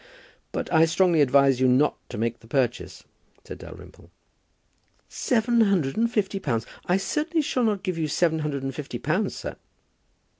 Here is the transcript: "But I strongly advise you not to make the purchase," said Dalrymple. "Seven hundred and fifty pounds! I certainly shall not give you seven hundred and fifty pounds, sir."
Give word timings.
"But 0.51 0.73
I 0.73 0.85
strongly 0.85 1.21
advise 1.21 1.61
you 1.61 1.67
not 1.67 1.95
to 2.09 2.17
make 2.17 2.39
the 2.39 2.47
purchase," 2.47 3.03
said 3.43 3.59
Dalrymple. 3.59 4.09
"Seven 5.07 5.61
hundred 5.61 5.95
and 5.95 6.11
fifty 6.11 6.39
pounds! 6.39 6.65
I 6.87 6.97
certainly 6.97 7.43
shall 7.43 7.63
not 7.65 7.83
give 7.83 7.99
you 7.99 8.07
seven 8.07 8.39
hundred 8.39 8.63
and 8.63 8.73
fifty 8.73 8.97
pounds, 8.97 9.35
sir." 9.35 9.57